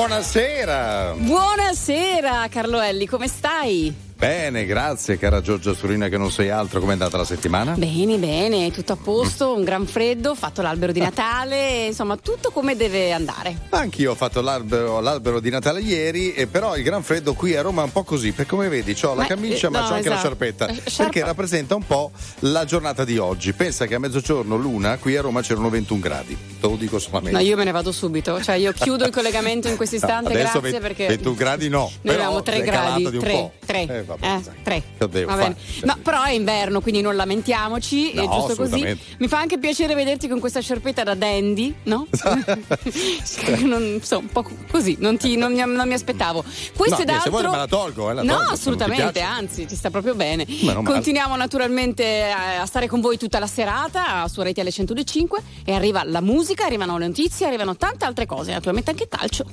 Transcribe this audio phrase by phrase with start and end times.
[0.00, 1.12] Buonasera.
[1.14, 3.94] Buonasera Carloelli, come stai?
[4.20, 6.78] Bene, grazie cara Giorgia Surina che non sei altro.
[6.78, 7.72] Com'è andata la settimana?
[7.72, 12.50] Bene, bene, tutto a posto, un gran freddo, ho fatto l'albero di Natale, insomma tutto
[12.50, 13.56] come deve andare.
[13.70, 17.62] Anch'io ho fatto l'albero, l'albero di Natale ieri, e però il gran freddo qui a
[17.62, 19.94] Roma è un po' così, perché come vedi ho la camicia eh, ma no, c'ho
[19.94, 20.34] anche la esatto.
[20.34, 22.10] sciarpetta, Eh, sciarpa- perché rappresenta un po'
[22.40, 23.54] la giornata di oggi.
[23.54, 27.38] Pensa che a mezzogiorno l'una qui a Roma c'erano 21 gradi, te lo dico solamente.
[27.38, 30.60] No, io me ne vado subito, cioè io chiudo il collegamento in questo istante, grazie
[30.60, 31.06] ve- perché...
[31.06, 33.52] 21 gradi no, Noi avevamo 3 è calato gradi, di un 3, po'.
[33.64, 34.54] 3, Eh, vabbè, eh, sai.
[34.62, 34.82] 3.
[34.98, 35.54] Che devo Va fare?
[35.54, 35.84] bene.
[35.84, 38.98] No, però è inverno, quindi non lamentiamoci, No, è giusto così.
[39.18, 42.06] Mi fa anche piacere vederti con questa sciarpetta da dandy, no?
[43.64, 46.44] non, insomma, un po' così, non, ti- non mi, non mi aspettavo.
[46.76, 47.22] Questo No, ed altro...
[47.24, 50.14] se vuoi me la tolgo, eh, la no, tolgo, ti assolutamente, anzi, ti sta proprio
[50.14, 50.46] bene.
[50.84, 55.72] Continuiamo naturalmente a, a stare con voi tutta la serata su Rete alle 105 e
[55.72, 59.44] arriva la musica, arrivano le notizie, arrivano tante altre cose, naturalmente anche il calcio.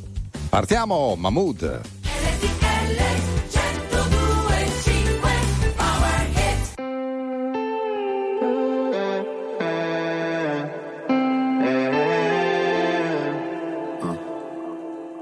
[0.50, 1.82] Partiamo, Mahmood.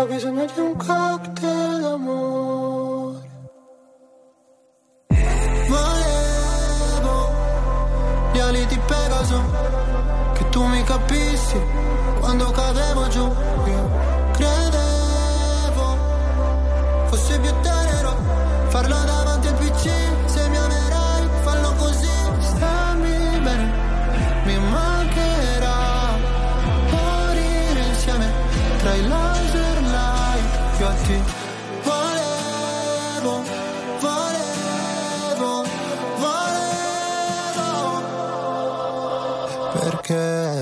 [0.00, 3.28] Ho bisogno di un cocktail d'amore.
[5.68, 7.30] Volevo
[8.32, 9.42] gli ali di Pegaso,
[10.32, 11.60] che tu mi capissi
[12.18, 13.28] quando cadevo giù.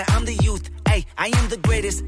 [0.00, 0.70] I'm the youth.
[0.88, 2.04] Hey, I am the greatest.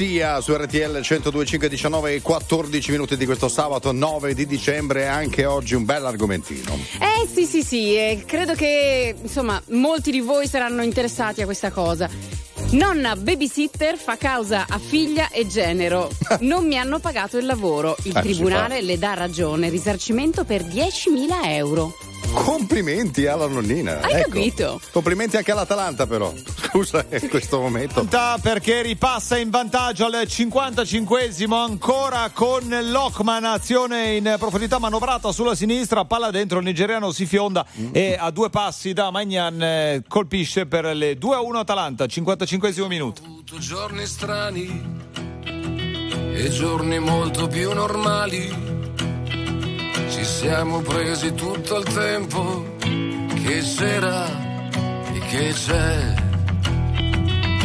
[0.00, 5.44] Sia su RTL 102.5 19 e 14 minuti di questo sabato 9 di dicembre anche
[5.44, 6.72] oggi un bel argomentino.
[6.98, 11.70] Eh sì sì sì, eh, credo che insomma molti di voi saranno interessati a questa
[11.70, 12.08] cosa.
[12.70, 16.10] Nonna babysitter fa causa a figlia e genero.
[16.40, 17.94] Non mi hanno pagato il lavoro.
[18.04, 19.68] Il Eh, tribunale le dà ragione.
[19.68, 21.94] Risarcimento per 10.000 euro.
[22.32, 24.00] Complimenti alla nonnina.
[24.00, 24.30] Hai ecco.
[24.30, 24.80] capito?
[24.92, 26.32] Complimenti anche all'Atalanta però.
[26.70, 28.06] Scusa in questo momento.
[28.40, 36.04] Perché ripassa in vantaggio al 55esimo ancora con Lockman azione in profondità manovrata sulla sinistra
[36.04, 40.84] palla dentro il nigeriano si fionda e a due passi da Magnan eh, colpisce per
[40.94, 45.08] le 2-1 Atalanta 55esimo minuto avuto giorni strani
[46.32, 48.79] e giorni molto più normali.
[50.40, 54.26] Siamo presi tutto il tempo che c'era
[55.12, 56.14] e che c'è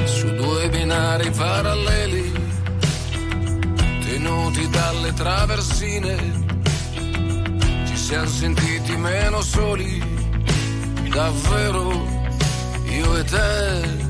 [0.03, 2.33] su due binari paralleli
[4.05, 6.17] tenuti dalle traversine.
[7.85, 10.03] Ci siamo sentiti meno soli,
[11.09, 12.05] davvero
[12.89, 14.03] io e te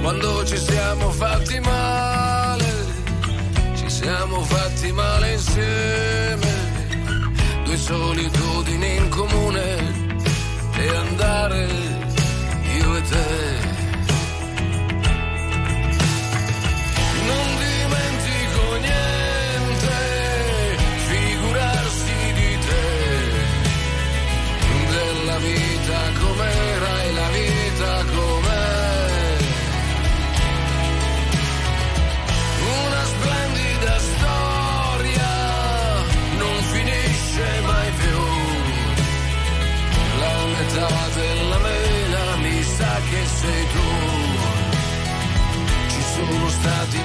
[0.00, 2.72] quando ci siamo fatti male,
[3.76, 6.59] ci siamo fatti male insieme,
[7.70, 9.76] due solitudini in comune
[10.76, 11.68] e andare
[12.78, 13.59] io e te.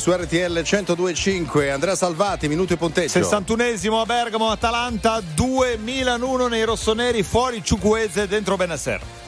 [0.00, 1.70] su RTL 102.5.
[1.70, 3.20] Andrea Salvati, minuto e punteggio.
[3.20, 9.19] 61esimo a Bergamo, Atalanta 2 Milan 1 nei rossoneri, fuori Ciucuese, dentro Benasser.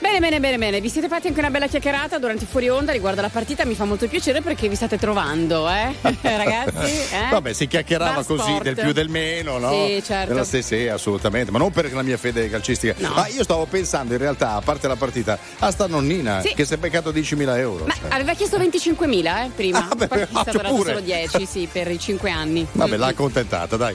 [0.00, 0.80] Bene, bene, bene, bene.
[0.80, 3.66] Vi siete fatti anche una bella chiacchierata durante fuori onda riguardo alla partita.
[3.66, 5.94] Mi fa molto piacere perché vi state trovando, eh?
[6.22, 6.90] ragazzi.
[7.14, 7.28] Eh?
[7.30, 9.70] Vabbè, si chiacchierava così del più del meno, no?
[9.70, 10.32] Sì, certo.
[10.32, 11.50] Della stessa, sì, assolutamente.
[11.50, 12.94] Ma non per la mia fede calcistica.
[12.96, 13.12] No.
[13.12, 16.54] Ma io stavo pensando, in realtà, a parte la partita, a sta nonnina sì.
[16.54, 17.84] che si è beccato 10.000 euro.
[17.84, 18.08] Ma cioè.
[18.08, 19.86] aveva chiesto 25.000, eh, prima.
[19.86, 20.92] Ah, beh, Poi è stato pure.
[20.94, 22.66] solo 10, sì, per i 5 anni.
[22.72, 23.00] Vabbè, mm-hmm.
[23.00, 23.94] l'ha accontentata, dai.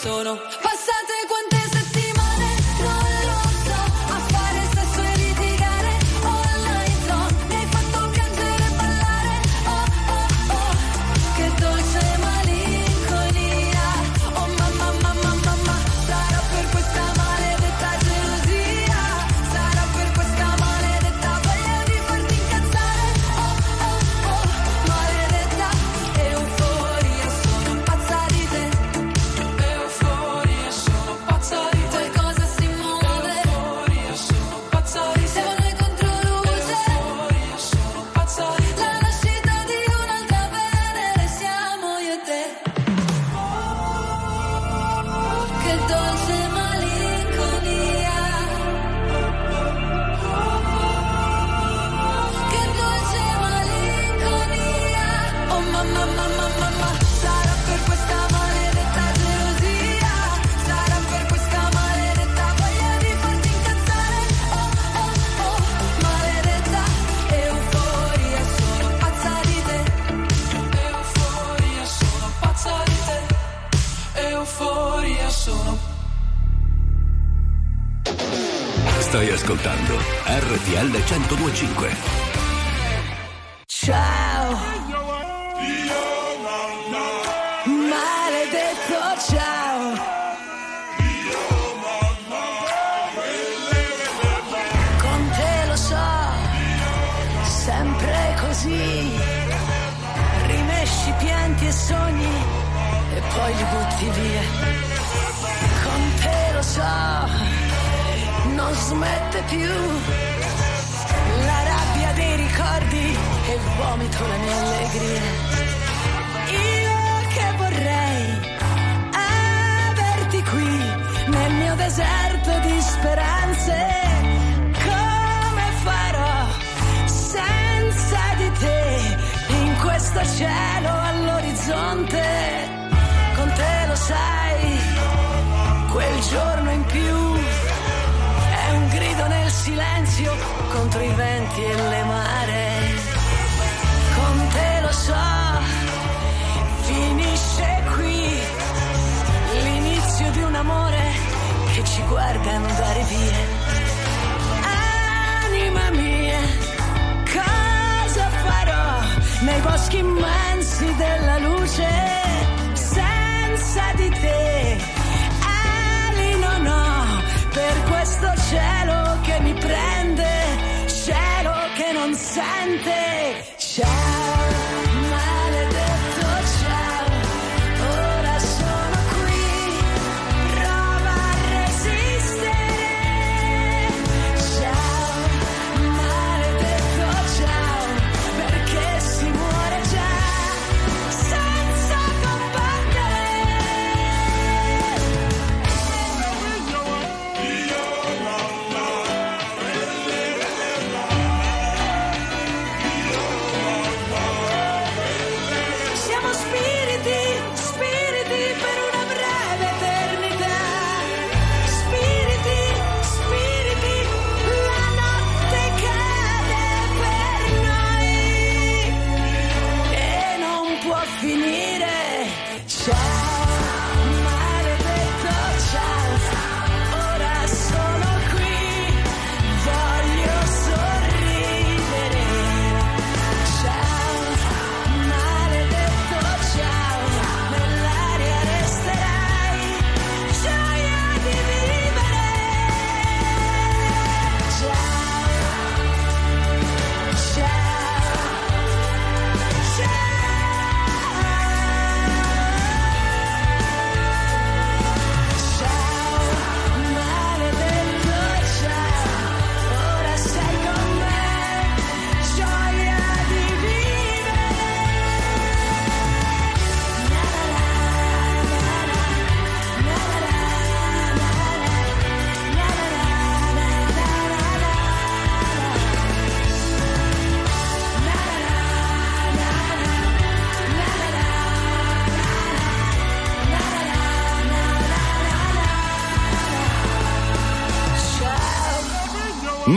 [0.00, 0.38] sono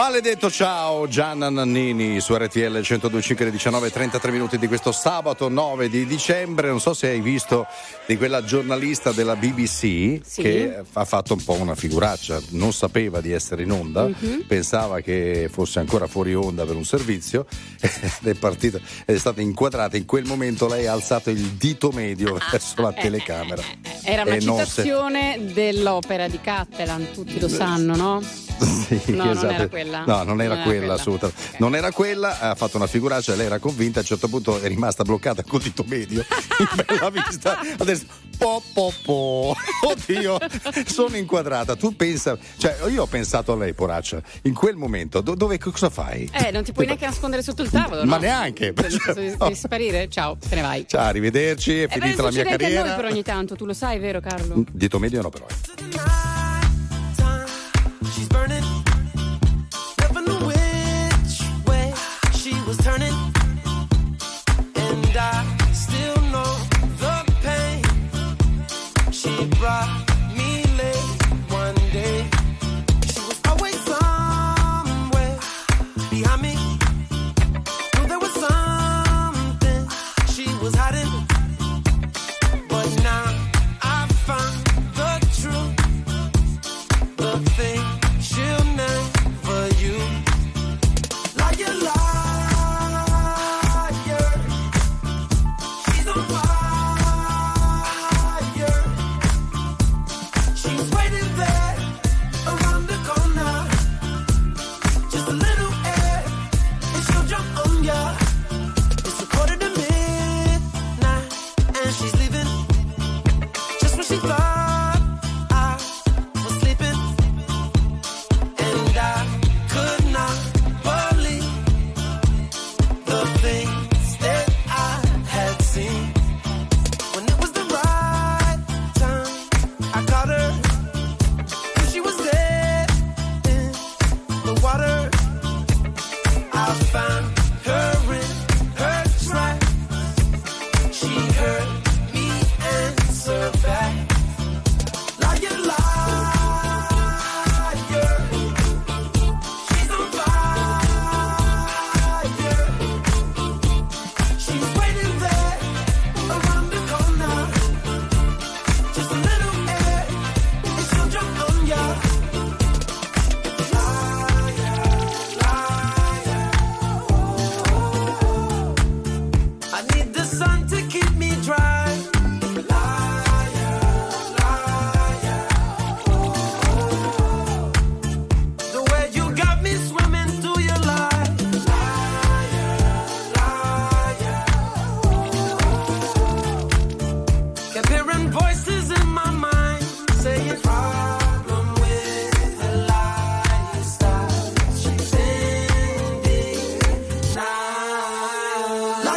[0.08, 5.89] Maledetto ciao Gianna Nannini su RTL 102.5 alle 19 33 minuti di questo sabato 9
[5.89, 6.70] di dicembre.
[6.70, 7.67] Non so se hai visto
[8.06, 10.41] di quella giornalista della BBC Sì.
[10.41, 14.46] che ha fatto un po' una figuraccia, non sapeva di essere in onda, Mhm.
[14.48, 17.46] pensava che fosse ancora fuori onda per un servizio
[17.82, 19.98] ed è partita, ed è stata inquadrata.
[19.98, 23.62] In quel momento lei ha alzato il dito medio verso la telecamera.
[24.04, 28.22] Era una E non se- citazione dell'opera di Cattelan, tutti lo sanno, no?
[28.88, 29.54] Sì, No, non esatto.
[29.54, 30.04] era quella.
[30.06, 30.93] No, non era Non era quella, quella.
[30.93, 31.41] assolutamente.
[31.60, 34.67] Non era quella, ha fatto una figuraccia, lei era convinta, a un certo punto è
[34.67, 36.24] rimasta bloccata col dito medio
[36.60, 37.60] in bella vista.
[37.78, 38.06] Adesso
[38.38, 39.56] po po po.
[39.84, 40.38] Oddio,
[40.86, 41.76] sono inquadrata.
[41.76, 45.89] Tu pensa, cioè io ho pensato a lei, poraccia, in quel momento, do- dove cosa
[45.89, 46.30] fai?
[46.32, 48.22] Eh, non ti puoi neanche nascondere sotto il tavolo, Ma no?
[48.22, 48.74] neanche.
[48.74, 50.08] Di- Devi sparire?
[50.10, 50.86] Ciao, te ne vai.
[50.88, 52.96] Ciao, arrivederci, è Eh, beh, finita la mia succede anche a noi carriera.
[52.96, 54.63] però ogni tanto, tu lo sai, vero Carlo?
[54.72, 55.46] Dito medio no però.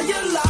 [0.02, 0.49] You're life.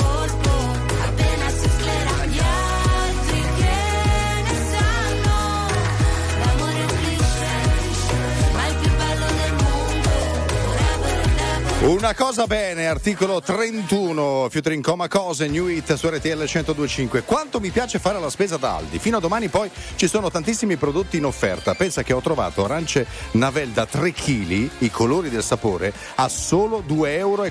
[11.81, 17.23] Una cosa bene, articolo 31, featuring Coma Cose, New Hit su RTL 1025.
[17.23, 18.99] Quanto mi piace fare la spesa da Aldi.
[18.99, 21.73] Fino a domani poi ci sono tantissimi prodotti in offerta.
[21.73, 26.83] Pensa che ho trovato arance Navel da 3 kg, i colori del sapore, a solo
[26.87, 27.45] 2,49 euro.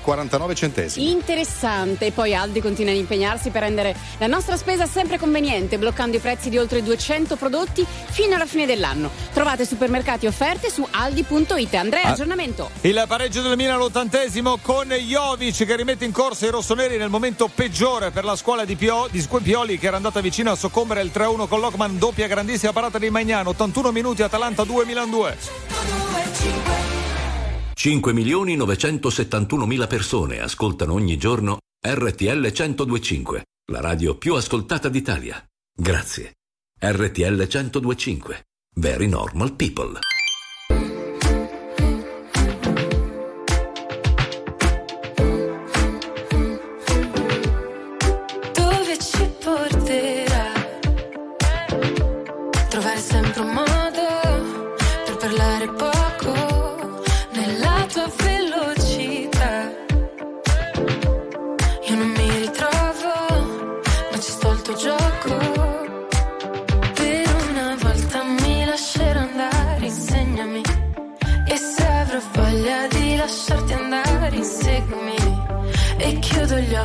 [0.95, 6.21] Interessante, poi Aldi continua ad impegnarsi per rendere la nostra spesa sempre conveniente, bloccando i
[6.21, 9.11] prezzi di oltre 200 prodotti fino alla fine dell'anno.
[9.33, 11.73] Trovate supermercati offerte su aldi.it.
[11.73, 12.11] Andrea, Ah.
[12.11, 12.69] aggiornamento.
[12.79, 13.79] Il pareggio del Milan
[14.21, 18.65] all'ottantesimo con Jovic che rimette in corsa i rossoneri nel momento peggiore per la scuola
[18.65, 21.97] di, Pio, di Sque- Pioli che era andata vicino a soccombere il 3-1 con Lockman,
[21.97, 25.37] doppia grandissima parata di Magnano, 81 minuti Atalanta 2 Milan 2.
[27.73, 35.43] 5 milioni 971 mila persone ascoltano ogni giorno RTL 1025, la radio più ascoltata d'Italia.
[35.75, 36.33] Grazie.
[36.79, 38.43] RTL 1025.
[38.75, 39.99] Very normal people.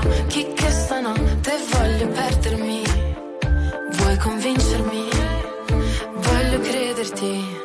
[0.03, 2.83] Gli occhi che stanotte voglio perdermi.
[3.93, 5.09] Vuoi convincermi?
[6.15, 7.56] Voglio crederti.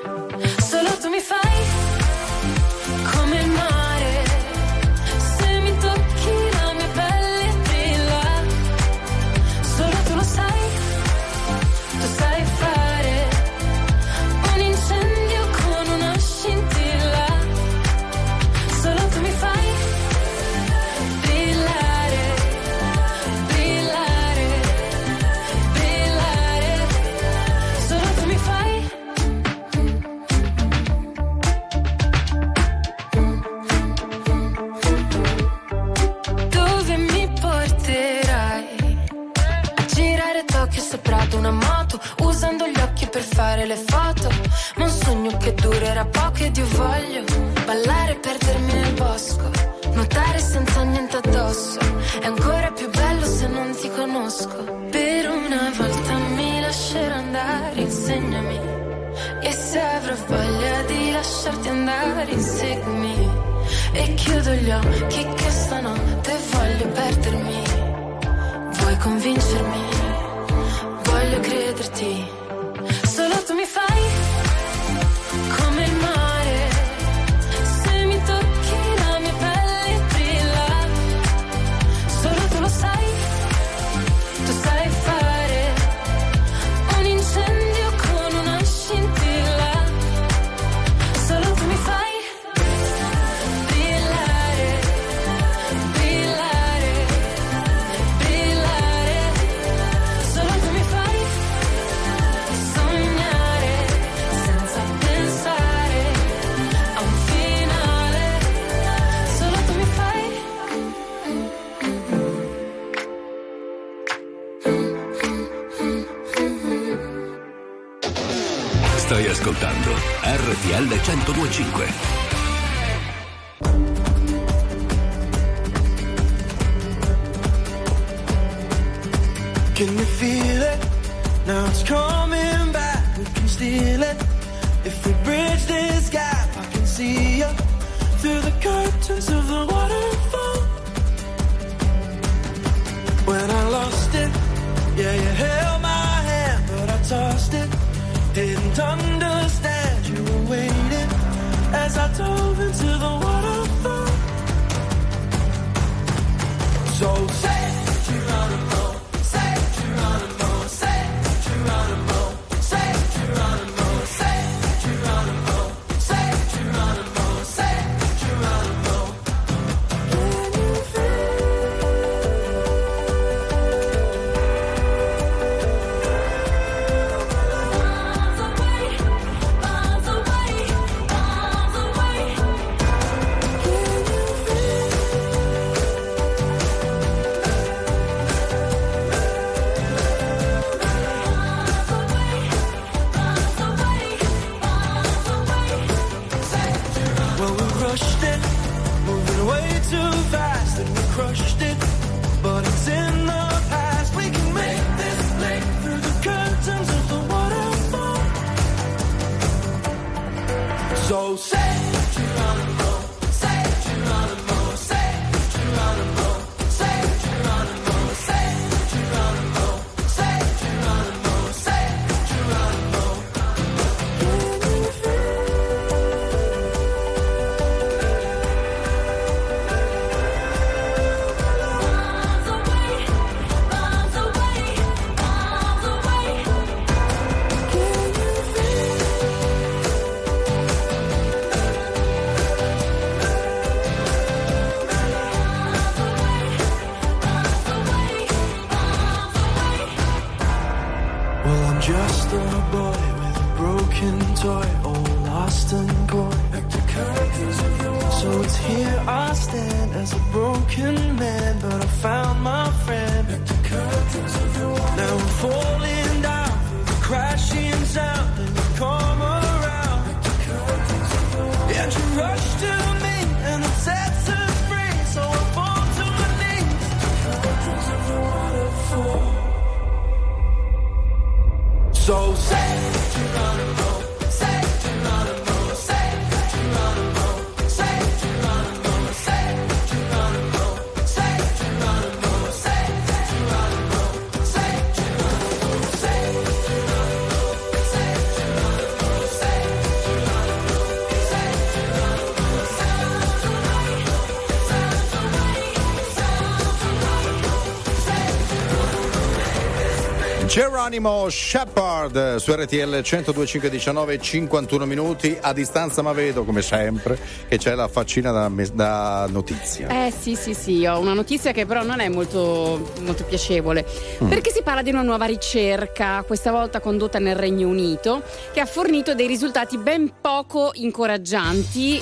[310.92, 315.38] Geronimo Shepard su RTL 125 19 51 minuti.
[315.40, 317.18] A distanza ma vedo come sempre
[317.48, 319.88] che c'è la faccina da, da notizia.
[319.88, 323.86] Eh sì sì sì ho una notizia che però non è molto, molto piacevole.
[324.22, 324.28] Mm.
[324.28, 328.22] perché si parla di una nuova ricerca questa volta condotta nel Regno Unito
[328.52, 332.02] che ha fornito dei risultati ben poco incoraggianti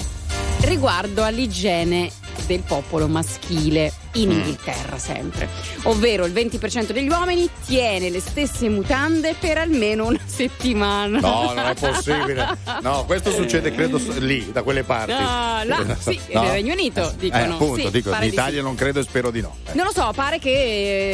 [0.62, 2.10] riguardo all'igiene
[2.50, 4.32] del popolo maschile in Mm.
[4.32, 5.48] Inghilterra sempre.
[5.84, 11.20] Ovvero il 20% degli uomini tiene le stesse mutande per almeno una settimana.
[11.20, 12.58] No, non è possibile.
[12.82, 15.12] No, questo succede credo lì, da quelle parti.
[15.16, 16.42] Ah, là, sì, No?
[16.42, 17.54] nel Regno Unito, Eh, dicono.
[17.54, 19.56] appunto, Sì, dico, in Italia non credo e spero di no.
[19.66, 19.76] Eh.
[19.76, 20.50] Non lo so, pare che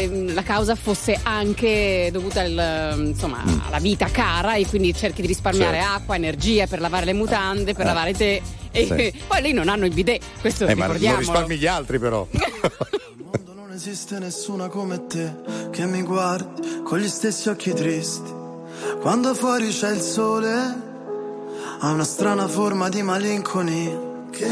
[0.09, 5.27] eh, la causa fosse anche dovuta al, insomma, alla vita cara e quindi cerchi di
[5.27, 5.81] risparmiare Mm.
[5.81, 5.95] Certo.
[5.97, 7.87] acqua, energia per lavare le mutande, per Eh.
[7.87, 8.41] lavare te.
[8.77, 9.23] E Sì.
[9.27, 12.27] poi lì non hanno il bidet, questo Eh, ma non risparmi gli altri però.
[13.55, 15.33] Non esiste nessuna come te
[15.71, 18.31] che mi guardi con gli stessi occhi tristi.
[19.01, 20.53] Quando fuori c'è il sole,
[21.79, 23.99] ha una strana forma di malinconia
[24.31, 24.47] che,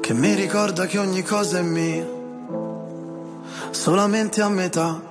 [0.00, 2.06] che mi ricorda che ogni cosa è mia,
[3.70, 5.10] solamente a metà.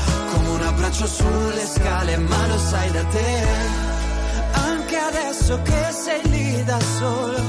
[0.31, 3.33] Come un abbraccio sulle scale, ma lo sai da te.
[4.53, 7.39] Anche adesso che sei lì da solo.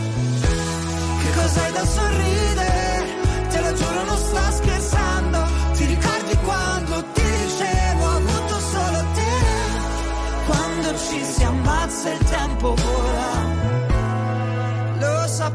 [1.20, 3.04] Che cos'hai da sorridere?
[3.50, 5.38] Te lo giuro, non sto scherzando.
[5.74, 9.30] Ti ricordi quando ti dicevo, ho avuto solo te?
[10.46, 13.11] Quando ci si ammazza il tempo vola.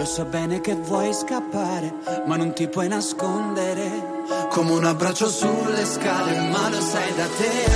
[0.00, 1.92] Lo so bene che vuoi scappare,
[2.24, 4.48] ma non ti puoi nascondere.
[4.48, 7.70] come un abbraccio sulle scale, ma lo sai da te.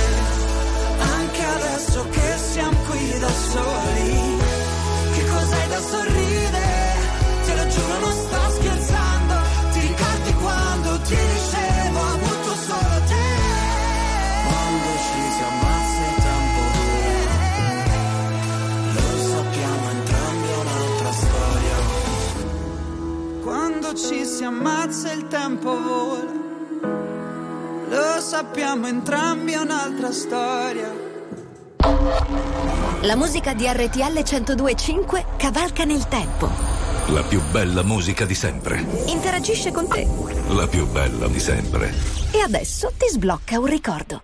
[1.17, 4.37] Anche adesso che siamo qui da soli.
[5.13, 6.93] Che cos'hai da sorridere?
[7.45, 9.33] Te lo giuro, non sto scherzando.
[9.71, 11.64] Ti ricordi quando ti dicevo,
[23.95, 26.43] ci si ammazza il tempo vola.
[27.87, 30.91] Lo sappiamo entrambi, è un'altra storia.
[33.01, 36.49] La musica di RTL 1025 cavalca nel tempo.
[37.07, 38.85] La più bella musica di sempre.
[39.05, 40.05] Interagisce con te.
[40.49, 41.93] La più bella di sempre.
[42.31, 44.23] E adesso ti sblocca un ricordo.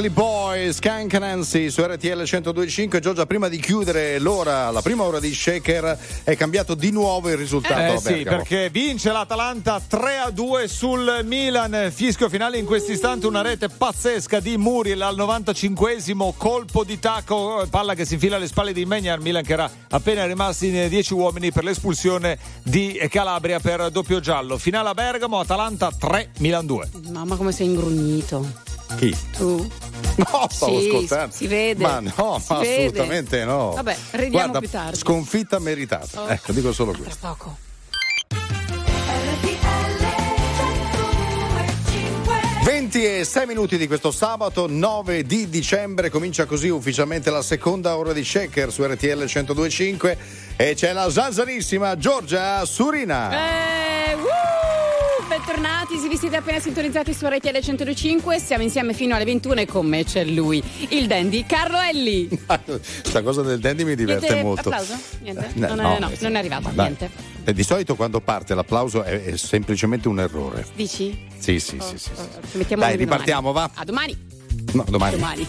[0.00, 3.00] Ugly Boys, Skank Nancy su RTL 1025.
[3.00, 7.36] Giorgia, prima di chiudere l'ora, la prima ora di Shaker, è cambiato di nuovo il
[7.36, 7.92] risultato.
[7.92, 11.90] Eh sì, perché vince l'Atalanta 3 a 2 sul Milan.
[11.92, 17.66] Fischio finale in questo istante, una rete pazzesca di Muriel al 95esimo, colpo di tacco,
[17.68, 20.88] palla che si infila alle spalle di Megna al Milan che era appena rimasto in
[20.88, 24.56] 10 uomini per l'espulsione di Calabria per doppio giallo.
[24.56, 26.88] Finale a Bergamo, Atalanta 3, Milan 2.
[27.10, 28.68] Mamma come sei ingrugnito.
[28.96, 29.16] Chi?
[29.36, 29.68] Tu?
[30.16, 31.34] No, stavo Sì, scherzando.
[31.34, 31.82] si vede.
[31.82, 32.74] Ma no, Si ma vede.
[32.84, 33.70] assolutamente no.
[33.72, 34.96] Vabbè, ridiamo Guarda, più tardi.
[34.98, 36.22] Sconfitta meritata.
[36.22, 36.28] Oh.
[36.28, 37.16] Ecco, dico solo questo.
[37.20, 37.56] Tra poco.
[42.62, 47.96] 20 e 6 minuti di questo sabato 9 di dicembre comincia così ufficialmente la seconda
[47.96, 50.18] ora di Shaker su RTL 1025
[50.56, 53.30] e c'è la zanzarissima Giorgia Surina.
[54.10, 54.79] Eh, woo!
[55.44, 59.66] Bentornati, se vi siete appena sintonizzati su RTL 105, siamo insieme fino alle 21 e
[59.66, 62.28] con me c'è lui, il dandy Carlo Elli.
[62.28, 64.68] Questa cosa del dandy mi diverte Niente molto.
[64.68, 64.98] applauso?
[65.22, 65.46] Niente?
[65.46, 66.84] Eh, non, no, è, no, eh, non è arrivato, Dai.
[66.88, 67.10] niente.
[67.42, 70.66] Eh, Di solito quando parte l'applauso è, è semplicemente un errore.
[70.74, 71.18] Dici?
[71.38, 72.10] Sì, sì, Oh, sì, sì.
[72.16, 72.96] oh, ci mettiamo Dai, domani.
[72.96, 73.70] ripartiamo, va?
[73.76, 74.14] A domani.
[74.74, 75.14] No, domani.
[75.16, 75.48] Domani.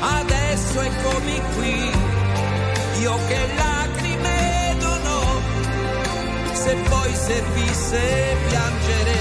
[0.00, 1.90] adesso eccomi qui,
[3.00, 5.40] io che lacrime non ho,
[6.52, 9.18] se poi servisse piangere,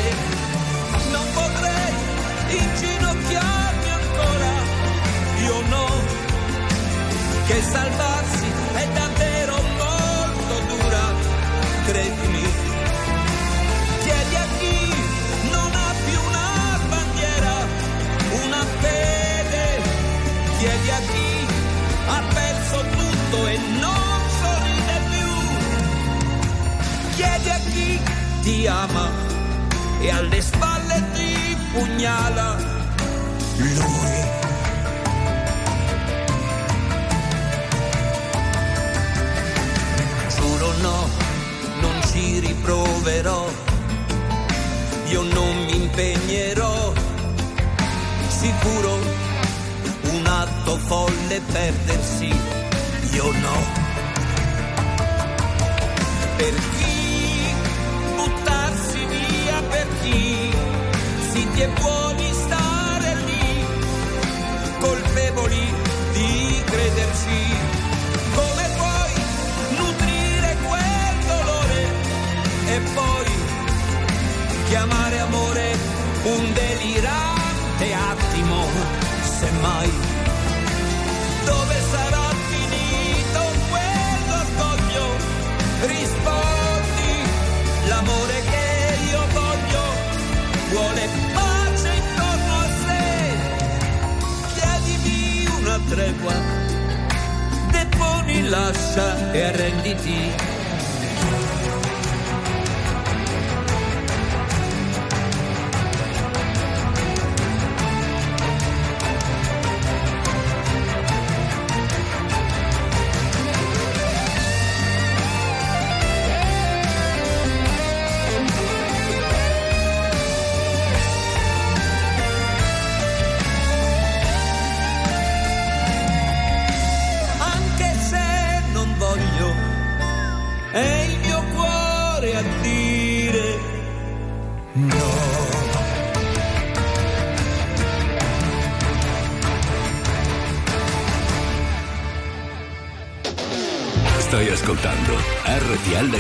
[1.12, 1.94] non potrei
[2.60, 4.54] inginocchiarmi ancora,
[5.44, 5.88] io no,
[7.48, 11.14] che salvarsi è davvero molto dura,
[11.86, 12.27] credimi.
[28.48, 29.10] Ti ama
[30.00, 32.56] e alle spalle ti pugnala
[33.58, 34.16] lui.
[40.34, 41.10] Giuro no,
[41.82, 43.50] non ci riproverò,
[45.08, 46.94] io non mi impegnerò,
[48.30, 48.94] sicuro
[50.14, 52.34] un atto folle perdersi,
[53.12, 53.86] io no.
[56.38, 56.77] Per
[61.58, 63.66] zitti e buoni stare lì,
[64.80, 65.74] colpevoli
[66.14, 67.56] di crederci.
[68.36, 69.14] Come puoi
[69.78, 71.82] nutrire quel dolore
[72.68, 73.26] e poi
[74.68, 75.76] chiamare amore
[76.24, 78.66] un delirante attimo,
[79.40, 80.17] semmai.
[95.98, 96.34] Tregua,
[97.72, 100.57] deponi, lascia e arrenditi.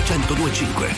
[0.08, 0.97] 1025.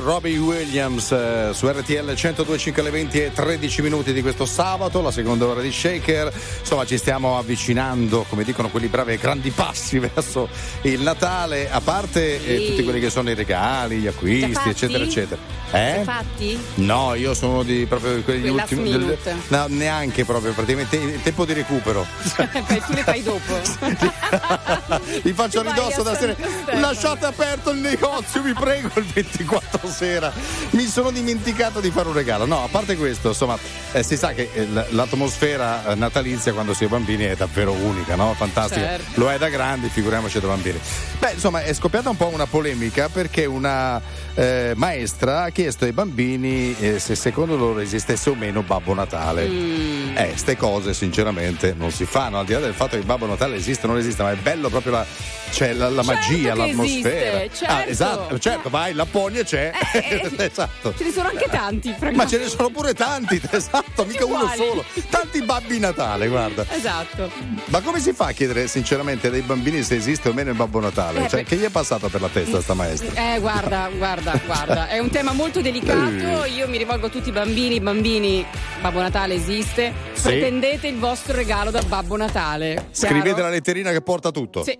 [0.00, 0.36] Robbie
[0.72, 5.46] Williams eh, su RTL 102.5 alle 20 e 13 minuti di questo sabato, la seconda
[5.46, 6.30] ora di Shaker.
[6.60, 10.46] Insomma, ci stiamo avvicinando, come dicono quelli bravi, grandi passi verso
[10.82, 12.66] il Natale, a parte eh, Sì.
[12.68, 15.40] tutti quelli che sono i regali, gli acquisti, eccetera, eccetera.
[15.70, 16.00] Eh?
[16.04, 16.58] fatti?
[16.76, 18.90] No, io sono di proprio quelli Quei last ultimi.
[18.90, 22.06] del- no, neanche proprio, praticamente il tempo di recupero.
[22.36, 23.58] Beh, tu le fai dopo.
[25.22, 26.34] Vi faccio ridosso da sera.
[26.78, 30.32] Lasciate aperto il negozio, vi prego, il 24 sera.
[30.70, 32.44] Mi sono dimenticato di fare un regalo.
[32.44, 33.58] No, a parte questo, insomma,
[33.92, 38.16] eh, si sa che eh, l'atmosfera eh, natalizia quando si è bambini è davvero unica,
[38.16, 38.34] no?
[38.34, 38.80] Fantastica.
[38.80, 39.20] Certo.
[39.20, 40.78] Lo è da grandi, figuriamoci da bambini.
[41.18, 44.00] Beh, insomma, è scoppiata un po' una polemica perché una
[44.34, 49.48] eh, maestra ha chiesto ai bambini eh, se secondo loro esistesse o meno Babbo Natale.
[49.48, 50.16] Mm.
[50.16, 53.56] Eh, ste cose sinceramente non si fanno, al di là del fatto che Babbo Natale
[53.56, 55.06] esiste o non esiste, ma è bello proprio la,
[55.50, 57.42] cioè, la, la Certo magia, l'atmosfera.
[57.42, 57.90] esiste, Ah, certo.
[57.90, 59.72] esatto, certo, vai, la pogna c'è.
[60.38, 60.94] esatto.
[60.96, 62.36] Ce ne sono anche tanti, Ma francamente.
[62.36, 64.84] ce ne sono pure tanti, esatto, mica uno solo.
[65.08, 66.64] Tanti babbi Natale, guarda.
[66.70, 67.30] Esatto.
[67.66, 70.80] Ma come si fa a chiedere sinceramente dei bambini se esiste o meno il Babbo
[70.80, 71.24] Natale?
[71.24, 73.34] Eh, Cioè, che gli è passato per la testa sta maestra?
[73.34, 76.44] Eh, guarda, guarda, guarda, è un tema molto delicato.
[76.44, 76.50] Eh.
[76.50, 77.80] Io mi rivolgo a tutti i bambini.
[77.80, 78.44] Bambini,
[78.80, 79.92] Babbo Natale esiste.
[80.12, 80.22] Sì.
[80.28, 82.88] Pretendete il vostro regalo da Babbo Natale.
[82.90, 83.42] Scrivete Chiaro?
[83.42, 84.62] la letterina che porta tutto.
[84.64, 84.78] Sì.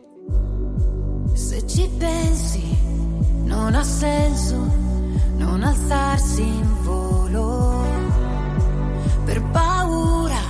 [1.39, 2.76] Se ci pensi,
[3.45, 4.57] non ha senso
[5.36, 7.86] non alzarsi in volo
[9.24, 10.41] per paura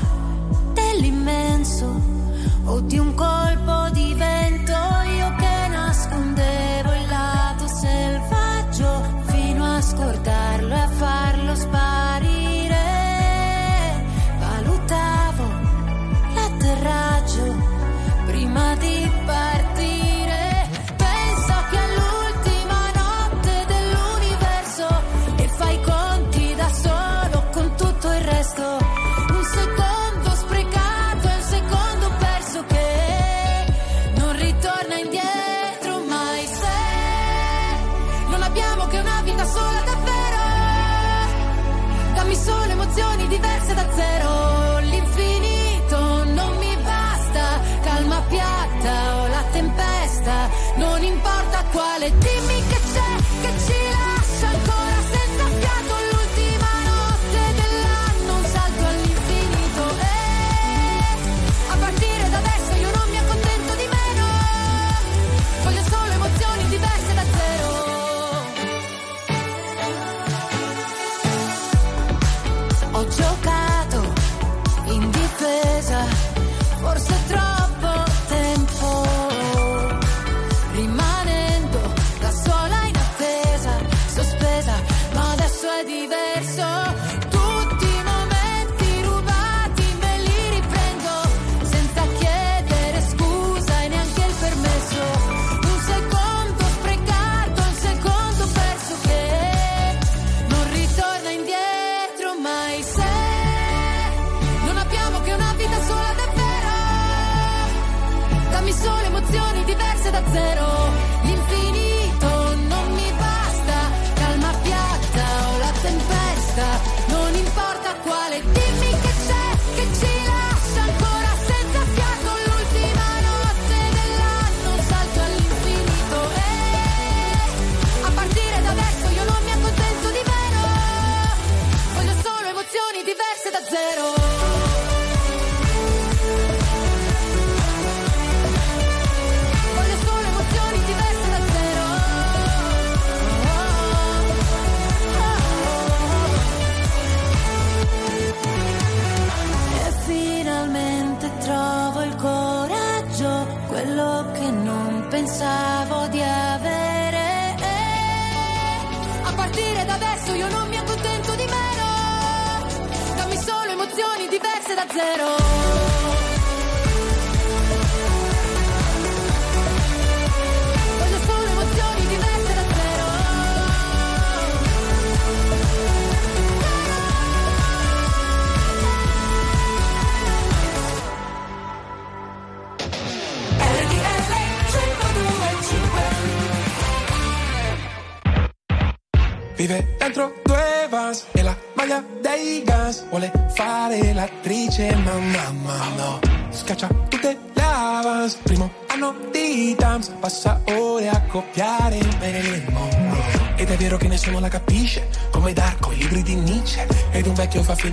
[0.72, 2.00] dell'immenso
[2.64, 5.17] o di un colpo di vento.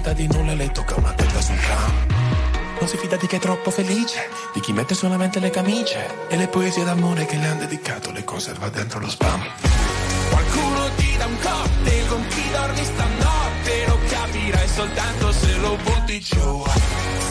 [0.06, 1.94] Finta di nulla e le tocca una testa sul tram
[2.80, 6.36] non si fida di chi è troppo felice, di chi mette solamente le camicie e
[6.36, 9.42] le poesie d'amore che le han dedicato le conserva dentro lo spam.
[10.30, 16.20] Qualcuno ti dà un cocktail con chi dormi stanotte, lo capirai soltanto se lo butti
[16.20, 16.64] giù.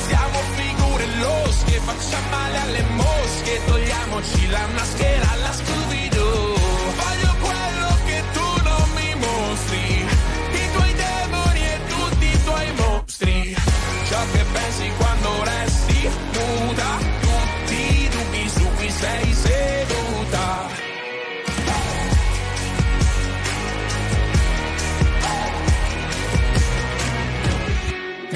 [0.09, 6.55] Siamo figure losche, facciamo male alle mosche, togliamoci la maschera alla Scooby-Doo.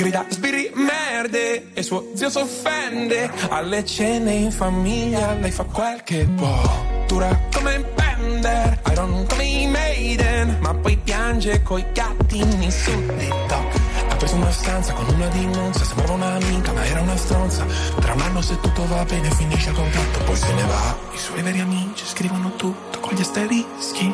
[0.09, 3.31] Grida sbirri merde e suo zio s'offende.
[3.51, 7.05] Alle cene in famiglia lei fa quel che può.
[7.07, 10.57] Dura come Bender, Iron come i Maiden.
[10.61, 13.81] Ma poi piange coi gattini su TikTok.
[14.09, 17.67] Ha preso una stanza con una dimonza Sembrava un'amica ma era una stronza.
[18.01, 20.97] Tra un anno se tutto va bene finisce il contratto Poi se ne va.
[21.13, 24.07] I suoi veri amici scrivono tutto con gli asterischi.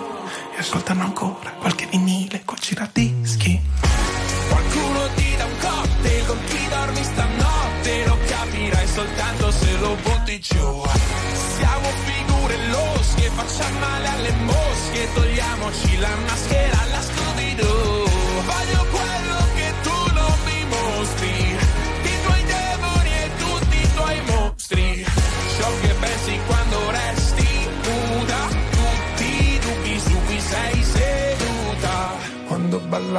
[0.57, 3.94] E ascoltano ancora qualche vinile col giradischi
[4.55, 10.39] Qualcuno ti dà un cocktail con chi dormi stanotte Lo capirai soltanto se lo butti
[10.39, 10.83] giù.
[11.57, 18.05] Siamo figure losche, facciamo male alle mosche Togliamoci la maschera alla Scooby-Doo.
[18.47, 19.44] Voglio quello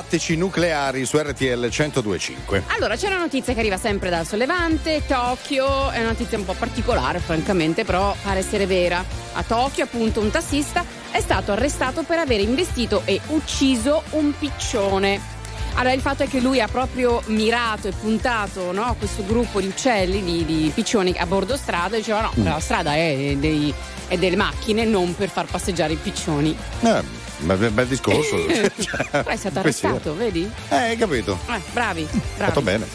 [0.00, 2.64] tattici nucleari su RTL 1025.
[2.68, 6.54] Allora, c'è una notizia che arriva sempre dal Sollevante, Tokyo, è una notizia un po'
[6.54, 9.04] particolare francamente, però pare essere vera.
[9.34, 15.38] A Tokyo, appunto, un tassista è stato arrestato per aver investito e ucciso un piccione.
[15.74, 19.68] Allora, il fatto è che lui ha proprio mirato e puntato no, questo gruppo di
[19.68, 23.72] uccelli, di, di piccioni a bordo strada, e diceva no, la strada è, dei-
[24.08, 26.56] è delle macchine, non per far passeggiare i piccioni.
[26.80, 28.36] Eh, bel, bel discorso.
[28.46, 30.50] Cioè, Però è stato arrestato, vedi?
[30.68, 31.38] Eh, hai capito.
[31.48, 32.10] Eh, bravi, bravi.
[32.36, 32.86] Fatto bene.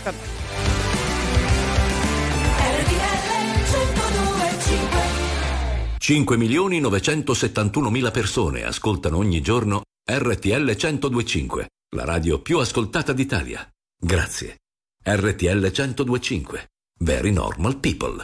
[5.97, 13.67] 5 milioni 971 mila persone ascoltano ogni giorno RTL 1025, la radio più ascoltata d'Italia.
[13.99, 14.57] Grazie.
[15.03, 16.67] RTL 1025.
[16.99, 18.23] Very normal people.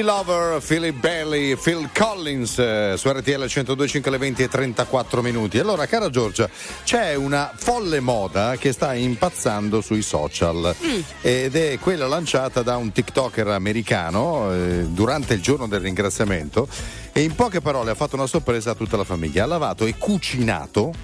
[0.00, 5.58] Easy Lover, Philip Bailey, Phil Collins eh, su RTL 102.5 alle 20 e 34 minuti.
[5.58, 6.48] Allora, cara Giorgia,
[6.84, 10.74] c'è una folle moda che sta impazzando sui social
[11.20, 16.66] ed è quella lanciata da un TikToker americano eh, durante il giorno del ringraziamento
[17.12, 19.44] e in poche parole ha fatto una sorpresa a tutta la famiglia.
[19.44, 20.94] Ha lavato e cucinato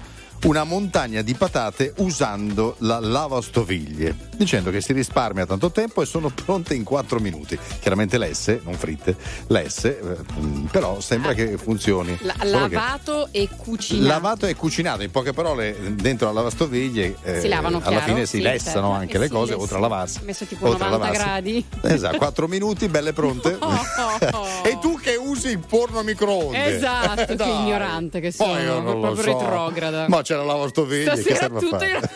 [0.43, 6.29] una montagna di patate usando la lavastoviglie, dicendo che si risparmia tanto tempo e sono
[6.29, 7.57] pronte in 4 minuti.
[7.79, 9.15] Chiaramente lesse, non fritte,
[9.47, 12.17] lesse, eh, mm, però sembra che funzioni.
[12.21, 14.07] La- Solo che- lavato e cucinato.
[14.07, 18.25] Lavato e cucinato, in poche parole, dentro la lavastoviglie eh, Si lavano, alla chiaro, fine
[18.25, 18.91] si sì, lessano certo.
[19.01, 20.19] anche Eh le cose, eh oltre a lavarsi.
[20.23, 21.23] Messo tipo oltre a 90 lavarsi.
[21.23, 21.65] gradi.
[21.95, 23.57] Esatto, 4 minuti, belle pronte.
[24.63, 26.75] e tu che usi il forno a microonde.
[26.75, 29.21] Esatto, che ignorante che sono, proprio so.
[29.39, 30.05] retrograda.
[30.07, 32.09] Ma c'è la lavastoviglie che Stasera serve a tutto fare.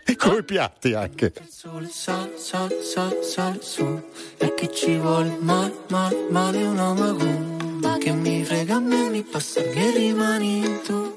[0.06, 1.32] in Con i piatti anche.
[1.46, 4.02] sole sale, sale, sale, sale su
[4.38, 9.22] E che ci vuole male, male, male una macumba Che mi frega a me, mi
[9.22, 11.16] passa che rimani tu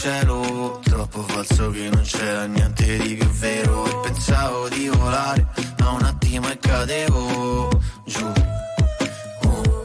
[0.00, 3.84] cielo Troppo falso che non c'era niente di più vero.
[3.84, 5.46] E pensavo di volare
[5.78, 7.68] ma un attimo e cadevo
[8.06, 8.32] giù.
[9.42, 9.82] Oh.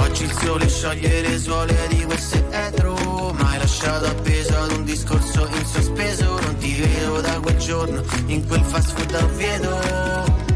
[0.00, 2.94] Oggi il sole scioglie le suole di quel setro
[3.38, 6.38] Ma lasciato appeso ad un discorso in sospeso.
[6.40, 10.53] Non ti vedo da quel giorno in quel fast food a Oviedo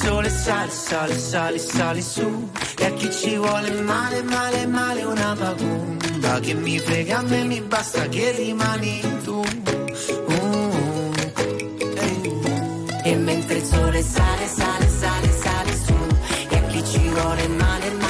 [0.00, 2.50] sole sale, sale, sale, sale su.
[2.78, 7.44] E a chi ci vuole male, male, male una pagumba Che mi frega a me,
[7.44, 9.42] mi basta che rimani tu.
[10.26, 11.10] Uh,
[13.02, 15.96] E mentre il sole sale, sale, sale, sale su.
[16.48, 18.09] E a chi ci vuole male, male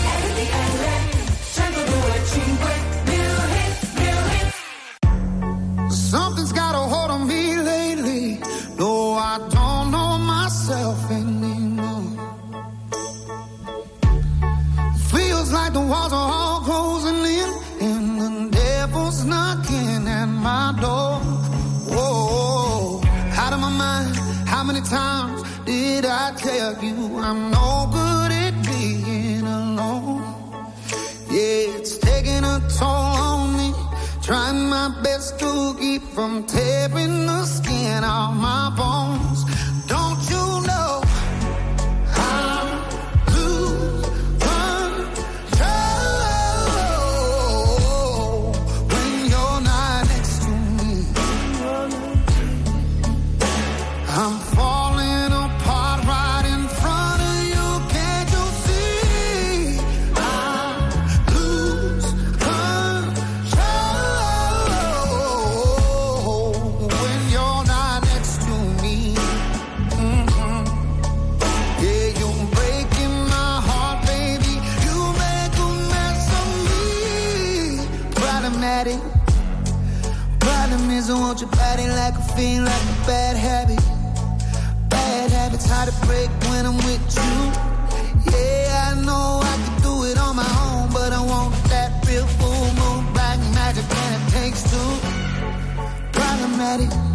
[96.71, 97.10] body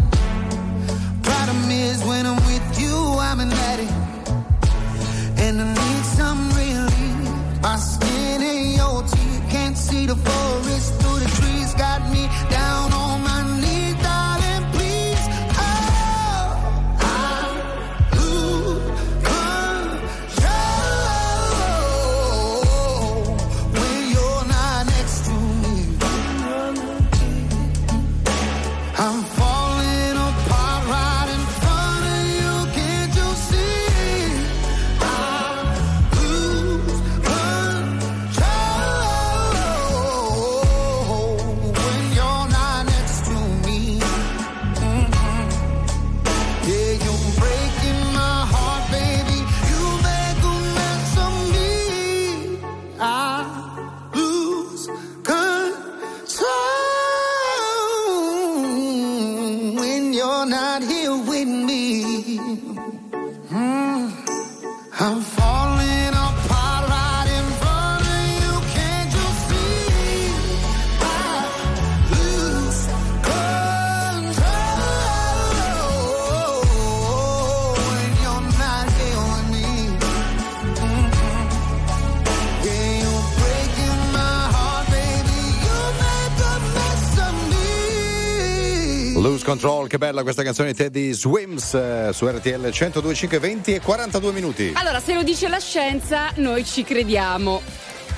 [89.97, 94.73] che bella questa canzone di Teddy Swims eh, su RTL 102, 20 e 42 minuti.
[94.74, 97.62] Allora, se lo dice la scienza, noi ci crediamo.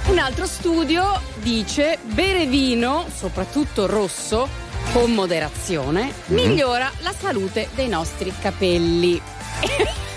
[0.07, 4.49] Un altro studio dice bere vino, soprattutto rosso,
[4.93, 6.49] con moderazione, mm-hmm.
[6.49, 9.21] migliora la salute dei nostri capelli.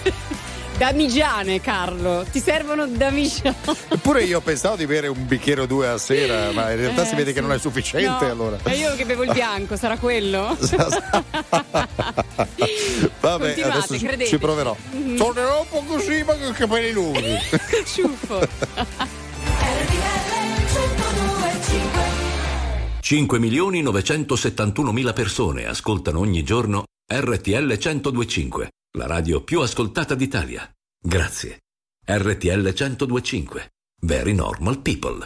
[0.81, 2.25] Damigiane, Carlo.
[2.27, 3.55] Ti servono damigiane.
[3.87, 7.05] Eppure io pensavo di bere un bicchiere o due a sera, ma in realtà eh,
[7.05, 7.33] si vede sì.
[7.35, 8.31] che non è sufficiente no.
[8.31, 8.57] allora.
[8.63, 10.57] E io che bevo il bianco, sarà quello?
[10.57, 11.13] Vabbè,
[13.19, 14.27] Continuate, adesso ci, credete.
[14.27, 14.75] ci proverò.
[14.95, 15.17] Mm-hmm.
[15.17, 17.37] Tornerò un po' così, ma con i capelli lunghi.
[17.85, 18.47] Ciuffo.
[23.01, 30.69] 5 milioni 971 mila persone ascoltano ogni giorno RTL 1025 la radio più ascoltata d'Italia.
[31.01, 31.61] Grazie.
[32.05, 33.71] RTL 1025.
[34.01, 35.25] Very normal people.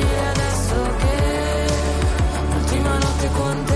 [0.00, 1.66] difficile adesso che
[2.52, 3.69] l'ultima notte con te.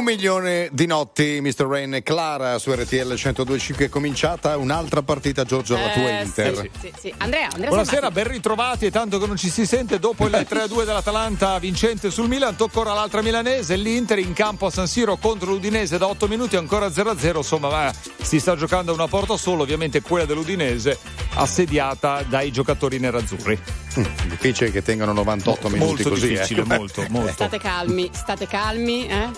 [0.00, 1.66] Un milione di notti, Mr.
[1.66, 6.56] Rain e Clara su RTL 1025 è cominciata un'altra partita, Giorgio, la tua Eh, Inter.
[6.56, 7.14] sì, sì, sì.
[7.18, 10.86] Andrea, Andrea Buonasera, ben ritrovati e tanto che non ci si sente dopo il 3-2
[10.86, 15.50] dell'Atalanta vincente sul Milan, tocca ora l'altra milanese, l'Inter in campo a San Siro contro
[15.50, 19.62] l'Udinese da 8 minuti ancora 0-0, insomma ma si sta giocando a una porta sola,
[19.64, 20.98] ovviamente quella dell'Udinese
[21.34, 23.58] assediata dai giocatori nerazzurri.
[23.98, 26.28] Mm, difficile che tengano 98 minuti molto così.
[26.28, 26.74] difficile, ecco.
[26.74, 27.32] molto, molto.
[27.32, 29.28] State calmi, state calmi, eh?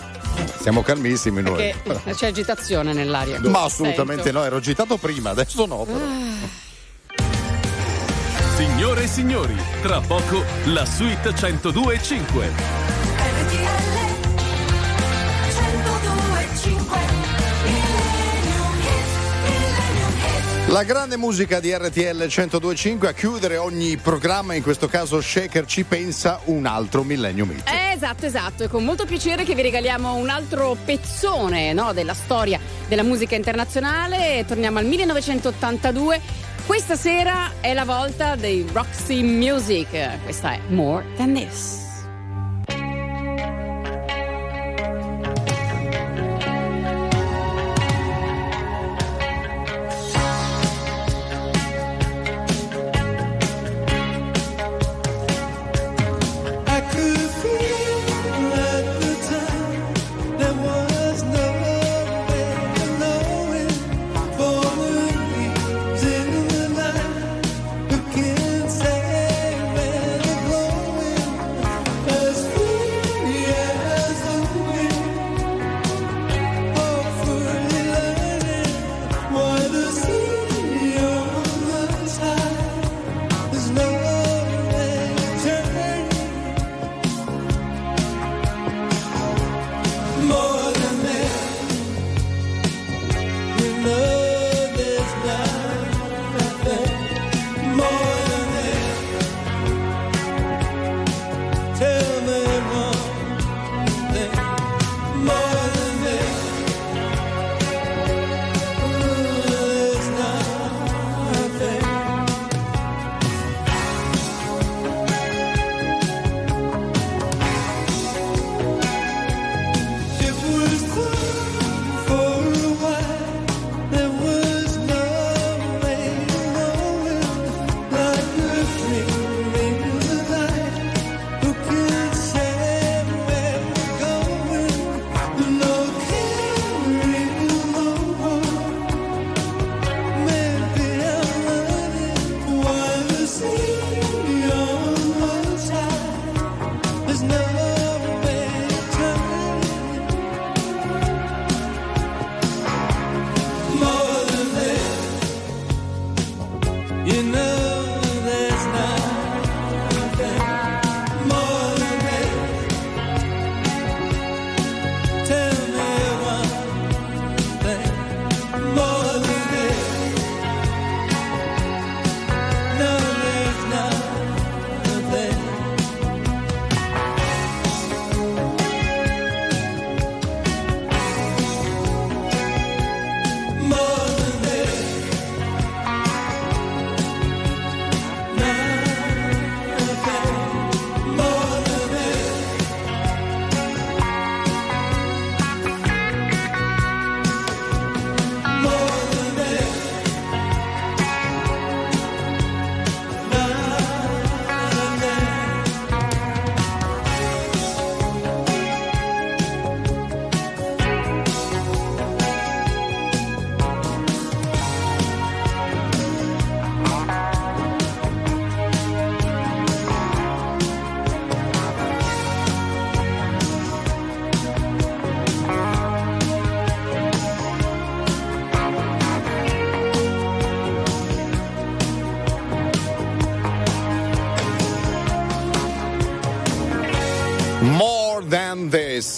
[0.61, 1.73] Siamo calmissimi noi.
[1.83, 3.39] Perché c'è agitazione nell'aria.
[3.41, 4.39] Ma assolutamente Sento.
[4.39, 5.83] no, ero agitato prima, adesso no.
[5.85, 6.05] però.
[8.55, 12.83] Signore e signori, tra poco la suite 102 e 5.
[20.73, 25.83] La grande musica di RTL 1025 a chiudere ogni programma, in questo caso Shaker ci
[25.83, 27.69] pensa un altro Millennium Hit.
[27.69, 28.63] Eh, esatto, esatto.
[28.63, 33.35] È con molto piacere che vi regaliamo un altro pezzone no, della storia della musica
[33.35, 34.45] internazionale.
[34.47, 36.19] Torniamo al 1982.
[36.65, 40.23] Questa sera è la volta dei Roxy Music.
[40.23, 41.92] Questa è More Than This.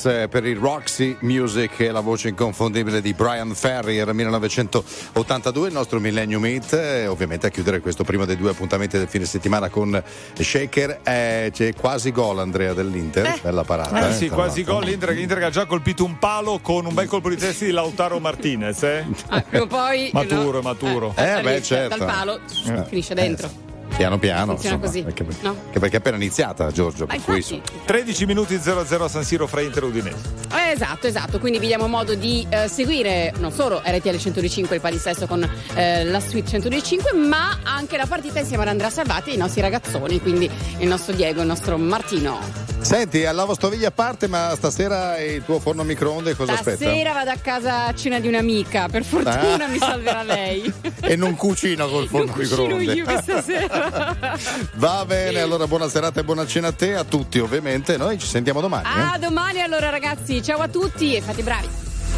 [0.06, 5.74] Eh, per il Roxy Music e la voce inconfondibile di Brian Ferry era 1982 il
[5.74, 9.70] nostro Millennium Hit e ovviamente a chiudere questo primo dei due appuntamenti del fine settimana
[9.70, 10.02] con
[10.38, 14.76] Shaker eh, c'è quasi gol Andrea dell'Inter bella parata Eh eh, sì, quasi l'altro.
[14.76, 14.86] gol.
[14.86, 17.72] L'Inter, l'Inter che ha già colpito un palo con un bel colpo di testa di
[17.72, 18.84] Lautaro Martinez.
[18.84, 19.06] Eh?
[19.30, 20.10] Ah, prima o poi.
[20.14, 21.14] Maturo, no, maturo.
[21.18, 21.98] eh, Eh, beh, certo.
[21.98, 22.84] Dal palo Eh.
[22.88, 23.65] finisce dentro.
[23.96, 25.50] Piano piano Funziona insomma, così, Perché, no?
[25.66, 27.62] anche perché è appena iniziata Giorgio Ma per cui infatti.
[27.86, 30.18] 13 minuti 0-0 a San Siro fra Inter e Udinese.
[30.54, 34.82] Eh, Esatto, esatto, quindi vi diamo modo di eh, seguire non solo RTL 105 il
[34.82, 39.36] palinsesto con eh, la suite 105, ma anche la partita insieme ad Andrea Salvati e
[39.36, 40.50] i nostri ragazzoni, quindi
[40.80, 42.74] il nostro Diego, il nostro Martino.
[42.86, 46.78] Senti, alla lavastoviglie a parte, ma stasera il tuo forno a microonde cosa aspetta?
[46.86, 49.68] Stasera vado a casa a cena di un'amica, per fortuna Ah.
[49.68, 50.72] mi salverà lei.
[51.02, 52.94] E non cucina col forno Non a cucino microonde.
[52.94, 54.38] io questa sera.
[54.76, 57.98] Va bene, allora buona serata e buona cena a te, a tutti ovviamente.
[57.98, 58.86] Noi ci sentiamo domani.
[58.88, 59.02] eh?
[59.16, 61.68] A domani allora ragazzi, ciao a tutti e fate bravi.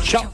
[0.03, 0.33] Ciao.